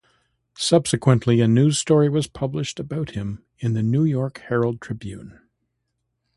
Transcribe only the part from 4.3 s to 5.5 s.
Herald-Tribune".